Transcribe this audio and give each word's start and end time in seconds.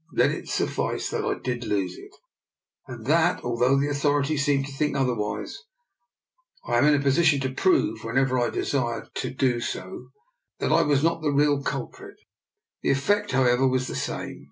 Let 0.13 0.31
it 0.31 0.49
suffice 0.49 1.11
that 1.11 1.23
I 1.23 1.35
did 1.35 1.63
lose 1.63 1.95
it, 1.95 2.09
and 2.87 3.05
that, 3.05 3.43
although 3.43 3.79
the 3.79 3.89
authorities 3.91 4.43
seemed 4.43 4.65
to 4.65 4.71
think 4.71 4.95
otherwise, 4.97 5.59
I 6.65 6.79
am 6.79 6.85
in 6.87 6.95
a 6.95 6.99
position 6.99 7.39
to 7.41 7.51
prove, 7.51 8.03
when 8.03 8.17
ever 8.17 8.39
I 8.39 8.49
desire 8.49 9.07
to 9.13 9.29
do 9.29 9.59
so, 9.59 10.07
that 10.57 10.71
I 10.71 10.81
was 10.81 11.03
not 11.03 11.21
the 11.21 11.29
real 11.29 11.61
culprit. 11.61 12.15
The 12.81 12.89
effect, 12.89 13.33
however, 13.33 13.67
was 13.67 13.85
the 13.85 13.93
same. 13.95 14.39